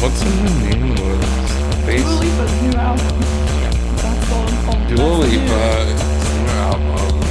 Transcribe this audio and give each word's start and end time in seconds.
What's 0.00 0.22
the 0.22 0.30
new 0.30 0.70
name 0.70 0.90
was? 0.90 1.20
Dua 1.84 2.14
Lipa's 2.20 2.62
new 2.62 2.72
album. 2.78 3.18
That's 3.96 4.30
all. 4.30 4.46
all 4.68 4.88
Dua 4.88 4.96
the 4.96 5.26
Lipa 5.26 5.64
new 6.38 6.48
album. 6.62 7.22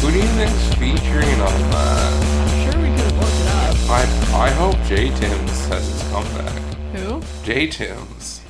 Who 0.00 0.10
do 0.12 0.16
you 0.18 0.30
think's 0.38 0.74
featuring 0.74 1.40
on 1.40 1.70
that? 1.72 2.12
I'm 2.22 2.72
sure 2.72 2.80
we 2.80 2.88
could 2.90 3.00
have 3.00 3.18
looked 3.18 3.40
it 3.40 3.48
up. 3.48 3.90
I 3.90 4.46
I 4.46 4.50
hope 4.50 4.76
J 4.86 5.10
Tim's 5.16 5.66
has 5.66 5.84
his 5.88 6.02
comeback. 6.12 6.56
Who? 6.94 7.20
J 7.44 7.66
Tim's. 7.66 8.42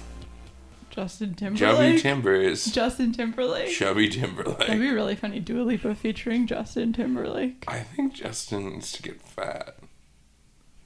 Justin 0.91 1.35
Chubby 1.35 1.57
Timberlake. 1.57 2.03
Timbers. 2.03 2.65
Justin 2.67 3.13
Timberlake. 3.13 3.71
Chubby 3.71 4.11
Timberlake. 4.11 4.59
That'd 4.59 4.79
be 4.79 4.91
really 4.91 5.17
funny. 5.17 5.41
Dua 5.41 5.63
Lipa 5.63 5.95
featuring 5.95 6.47
Justin 6.47 6.93
Timberlake. 6.93 7.65
I 7.67 7.79
think 7.79 8.13
Justin 8.13 8.73
needs 8.75 8.93
to 8.93 9.03
get 9.03 9.23
fat. 9.23 9.77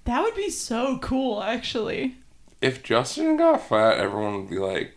That 0.04 0.22
would 0.22 0.36
be 0.36 0.50
so 0.50 0.98
cool, 0.98 1.42
actually. 1.42 2.18
If 2.62 2.84
Justin 2.84 3.36
got 3.36 3.68
fat, 3.68 3.98
everyone 3.98 4.36
would 4.36 4.50
be 4.50 4.58
like, 4.58 4.96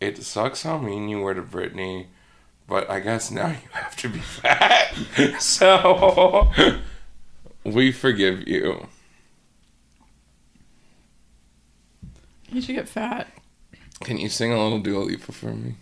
it 0.00 0.22
sucks 0.22 0.62
how 0.64 0.76
mean 0.76 1.08
you 1.08 1.20
were 1.20 1.34
to 1.34 1.40
Britney, 1.40 2.08
but 2.68 2.90
I 2.90 3.00
guess 3.00 3.30
now 3.30 3.48
you 3.48 3.68
have 3.72 3.96
to 3.96 4.10
be 4.10 4.18
fat. 4.18 4.94
so, 5.40 6.52
we 7.64 7.90
forgive 7.90 8.46
you. 8.46 8.86
You 12.50 12.60
should 12.60 12.76
get 12.76 12.88
fat. 12.88 13.28
Can 14.04 14.18
you 14.18 14.28
sing 14.28 14.52
a 14.52 14.62
little 14.62 14.78
Dua 14.78 15.00
Lipa 15.00 15.32
for 15.32 15.54
me? 15.54 15.76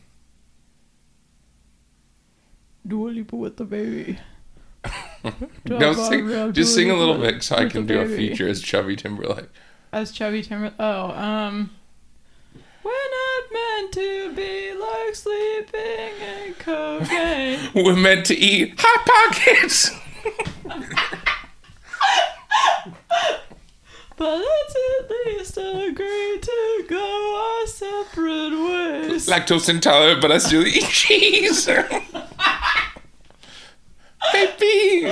Dua 2.86 3.08
Lipa 3.08 3.34
with 3.34 3.56
the 3.56 3.64
baby. 3.64 4.18
No, 5.64 5.94
sing, 5.94 6.52
just 6.52 6.74
sing 6.74 6.90
a 6.90 6.94
little 6.94 7.16
bit 7.16 7.42
so 7.42 7.56
I 7.56 7.64
can 7.70 7.86
do 7.86 7.98
a 7.98 8.06
feature 8.06 8.46
as 8.46 8.60
Chubby 8.60 8.94
Timberlake. 8.94 9.48
As 9.94 10.10
Chubby 10.10 10.42
Timberlake. 10.42 10.74
Oh, 10.80 11.12
um. 11.12 11.70
We're 12.82 12.90
not 12.90 13.44
meant 13.52 13.92
to 13.92 14.34
be 14.34 14.74
like 14.74 15.14
sleeping 15.14 16.10
and 16.20 16.58
cocaine. 16.58 17.70
We're 17.77 17.94
meant 17.94 18.27
to 18.27 18.34
eat 18.34 18.74
hot 18.77 19.06
pockets. 19.06 19.92
but 24.16 24.36
let's 24.36 24.74
at 24.98 25.10
least 25.27 25.56
agree 25.58 26.41
to 26.42 26.84
go 26.88 27.60
our 27.60 27.66
separate 27.69 28.50
ways. 28.50 29.28
Lactose 29.28 29.69
intolerant, 29.69 30.20
but 30.20 30.32
I 30.32 30.38
still 30.38 30.66
eat 30.66 30.88
cheese. 30.88 31.66
Baby, 34.32 35.02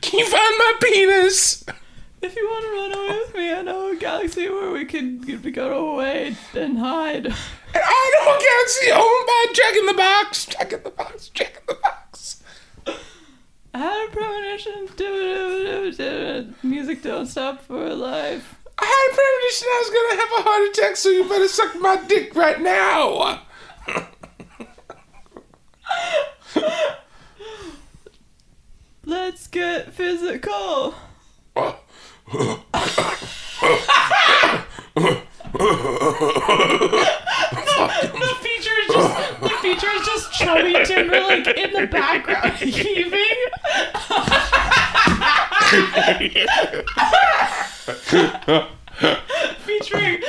can 0.00 0.20
you 0.20 0.26
find 0.26 0.58
my 0.58 0.72
penis? 0.80 1.66
if 2.22 2.36
you 2.36 2.46
want 2.46 2.64
to 2.64 2.70
run 2.70 2.92
away 2.92 3.18
with 3.18 3.34
me, 3.34 3.52
I 3.52 3.62
know 3.62 3.90
a 3.92 3.96
galaxy 4.08 4.48
where 4.48 4.70
we 4.70 4.86
can 4.86 5.18
go 5.52 5.92
away 5.92 6.34
and 6.54 6.78
hide. 6.78 7.26
And 7.26 7.34
I 7.74 8.10
know 8.14 8.38
Galaxy 8.48 8.90
owned 8.90 9.26
by 9.26 9.46
Jack 9.52 9.76
in 9.76 9.84
the 9.84 9.92
Box. 9.92 10.46
Jack 10.46 10.72
in 10.72 10.82
the 10.82 10.90
Box. 10.90 11.28
Jack 11.28 11.58
in 11.60 11.66
the 11.68 11.74
Box. 11.74 12.42
I 13.74 13.78
had 13.78 14.08
a 14.08 14.10
premonition. 14.10 14.88
Do, 14.96 15.92
do, 15.92 15.92
do, 15.92 16.54
music 16.62 17.02
don't 17.02 17.26
stop 17.26 17.60
for 17.60 17.94
life. 17.94 18.56
I 18.78 18.86
had 18.86 19.10
a 19.10 19.14
premonition 19.14 19.68
I 19.70 19.78
was 19.84 19.90
gonna 19.96 20.16
have 20.22 20.32
a 20.38 20.42
heart 20.48 20.64
attack, 20.70 20.96
so 20.96 21.10
you 21.10 21.28
better 21.28 21.48
suck 21.48 21.78
my 21.78 21.96
dick 22.06 22.34
right 22.34 22.60
now. 22.62 23.42
Let's 29.04 29.46
get 29.48 29.92
physical. 29.92 30.94
the 35.58 35.66
feature 38.40 38.76
is 38.80 38.94
just 38.94 39.40
the 39.40 39.48
feature 39.60 39.90
is 39.90 40.06
just 40.06 40.32
Chubby 40.32 40.74
Timberlake 40.84 41.46
in 41.48 41.72
the 41.72 41.86
background 41.86 42.54
heaving. 42.54 43.22
featuring 49.58 50.22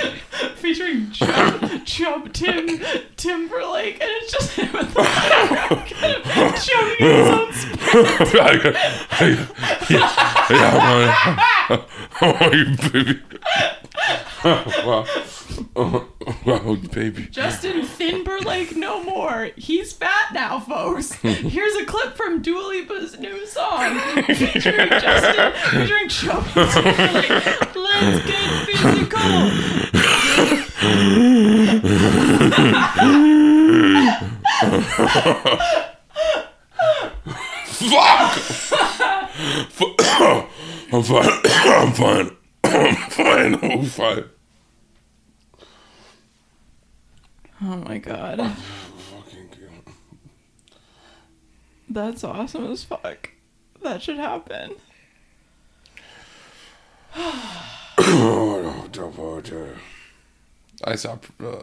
featuring 0.55 1.11
Chub, 1.11 1.85
Chub 1.85 2.33
Tim 2.33 2.79
Timberlake, 3.15 4.01
and 4.01 4.09
it's 4.11 4.31
just 4.31 4.51
him 4.53 4.75
in 4.75 4.87
the 4.87 4.93
background, 4.93 5.89
kind 5.89 6.15
of 6.15 6.23
chugging 6.63 7.07
his 7.07 7.29
own 7.29 7.53
spit. 7.53 8.33
yeah, 10.49 11.85
oh, 12.21 12.49
you 12.51 12.65
baby. 12.91 13.21
Wow. 14.43 15.05
Oh, 15.75 16.07
wow, 16.45 16.75
baby. 16.91 17.27
Justin 17.29 17.85
Timberlake 17.85 18.75
no 18.75 19.03
more. 19.03 19.49
He's 19.57 19.91
fat 19.93 20.33
now, 20.33 20.59
folks. 20.59 21.13
Here's 21.13 21.75
a 21.75 21.85
clip 21.85 22.15
from 22.15 22.41
Dua 22.41 22.61
Lipa's 22.61 23.19
new 23.19 23.45
song 23.45 23.99
featuring 24.23 24.89
Justin, 24.89 25.53
featuring 25.71 26.09
Timberlake. 26.09 27.75
Let's 27.75 28.25
get 28.25 28.65
physical. 28.65 29.19
Fuck! 37.79 38.37
I'm 40.91 41.03
fine. 41.03 41.29
I'm 41.45 41.93
fine. 41.93 42.38
I'm 42.71 43.85
fine. 43.85 44.25
Oh 47.61 47.75
my 47.77 47.97
god. 47.97 48.55
That's 51.89 52.23
awesome 52.23 52.71
as 52.71 52.83
fuck. 52.83 53.31
That 53.81 54.01
should 54.01 54.17
happen. 54.17 54.75
No, 57.99 58.87
don't 58.91 59.15
bother. 59.15 59.75
I 60.83 60.95
saw. 60.95 61.17
Uh, 61.43 61.61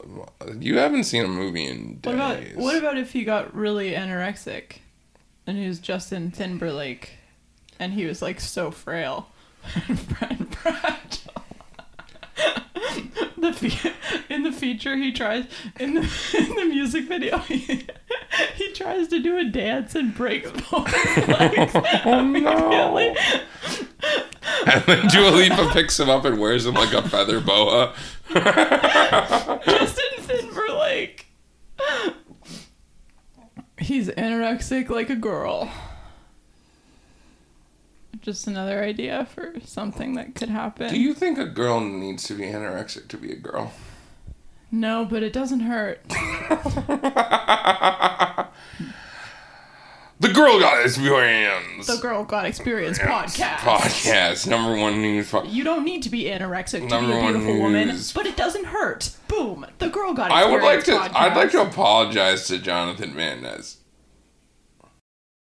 you 0.61 0.77
haven't 0.79 1.05
seen 1.05 1.25
a 1.25 1.29
movie 1.29 1.65
in 1.67 2.01
What 2.03 2.15
about 2.15 2.37
days. 2.41 2.57
what 2.57 2.77
about 2.77 2.99
if 2.99 3.13
he 3.13 3.25
got 3.25 3.55
really 3.55 3.93
anorexic 3.93 4.79
and 5.47 5.57
he 5.57 5.67
was 5.67 5.79
Justin 5.79 6.31
Timberlake 6.31 7.13
and 7.79 7.95
he 7.95 8.05
was 8.05 8.21
like 8.21 8.41
so 8.41 8.71
frail 8.71 9.29
fragile? 10.09 10.46
the 13.39 13.53
fe- 13.53 13.93
in 14.29 14.43
the 14.43 14.53
feature 14.53 14.97
he 14.97 15.13
tries 15.13 15.45
in 15.79 15.95
the 15.95 16.01
in 16.39 16.55
the 16.57 16.65
music 16.65 17.05
video 17.05 17.39
he, 17.39 17.87
he 18.55 18.73
tries 18.73 19.09
to 19.09 19.21
do 19.23 19.39
a 19.39 19.45
dance 19.45 19.95
and 19.95 20.15
breaks 20.15 20.51
both 20.71 20.89
his 20.89 21.29
legs 21.29 21.73
Oh 22.05 22.23
no! 22.23 23.15
and 24.67 24.83
then 24.87 25.07
Dua 25.09 25.31
Lipa 25.31 25.71
picks 25.73 25.99
him 26.01 26.09
up 26.11 26.25
and 26.25 26.39
wears 26.39 26.67
him 26.67 26.75
like 26.75 26.93
a 26.93 27.03
feather 27.09 27.41
boa. 27.41 27.95
Justin 28.33 30.27
Timberlake. 30.27 31.27
He's 33.79 34.09
anorexic 34.09 34.89
like 34.89 35.11
a 35.11 35.17
girl. 35.17 35.71
Just 38.21 38.47
another 38.47 38.83
idea 38.83 39.27
for 39.35 39.55
something 39.65 40.15
that 40.15 40.35
could 40.35 40.49
happen. 40.49 40.91
Do 40.91 40.99
you 41.01 41.15
think 41.15 41.39
a 41.39 41.45
girl 41.47 41.81
needs 41.81 42.25
to 42.25 42.35
be 42.35 42.45
anorexic 42.45 43.09
to 43.09 43.17
be 43.17 43.33
a 43.33 43.37
girl? 43.37 43.73
no, 44.73 45.05
but 45.05 45.23
it 45.23 45.33
doesn't 45.33 45.61
hurt. 45.61 46.01
The 50.19 50.33
Girl 50.33 50.59
God 50.59 50.83
Experience. 50.83 51.87
The 51.87 51.99
Girl 51.99 52.25
God 52.25 52.47
Experience 52.47 52.99
podcast. 52.99 53.57
Podcast 53.59 54.47
number 54.49 54.75
one 54.81 55.03
news. 55.03 55.31
Po- 55.31 55.43
You 55.45 55.63
don't 55.63 55.85
need 55.85 56.03
to 56.05 56.09
be 56.11 56.25
anorexic 56.25 56.89
to 56.89 57.01
be 57.01 57.13
a 57.13 57.21
beautiful 57.21 57.59
woman, 57.61 57.95
but 58.15 58.27
it 58.27 58.35
doesn't 58.35 58.65
hurt. 58.65 59.11
Boom. 59.29 59.67
The 59.79 59.91
Girl 59.91 60.15
God 60.15 60.31
I 60.31 60.47
would 60.51 60.63
like 60.63 60.85
to. 60.85 60.93
podcast. 60.93 61.15
I'd 61.15 61.37
like 61.37 61.51
to 61.51 61.61
apologize 61.61 62.47
to 62.49 62.59
Jonathan 62.59 63.13
Van 63.13 63.43
Ness. 63.43 63.77